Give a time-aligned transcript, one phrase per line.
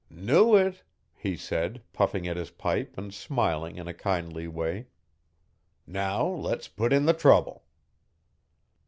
[0.09, 0.81] 'Knew it,'
[1.13, 4.87] he said, puffing at his pipe and smiling in a kindly way.
[5.85, 7.65] 'Now let's put in the trouble.'